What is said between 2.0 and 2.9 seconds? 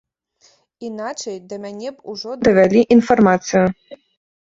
ужо давялі